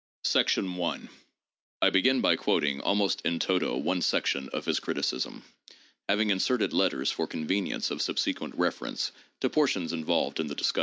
[0.33, 0.43] I
[1.83, 5.43] I begin by quoting almost in t&to one section of his criticism,
[6.09, 9.11] having inserted letters for convenience of subsequent reference
[9.41, 10.79] to portions involved in the discussion.